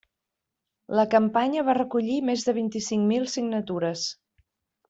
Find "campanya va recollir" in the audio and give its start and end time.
1.11-2.17